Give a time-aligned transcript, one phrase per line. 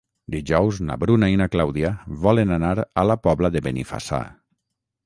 [0.35, 1.91] Dijous na Bruna i na Clàudia
[2.25, 4.25] volen anar a la Pobla de Benifassà.